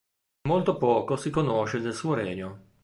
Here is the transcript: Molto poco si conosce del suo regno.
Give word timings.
Molto 0.47 0.77
poco 0.77 1.15
si 1.15 1.29
conosce 1.29 1.77
del 1.79 1.93
suo 1.93 2.15
regno. 2.15 2.63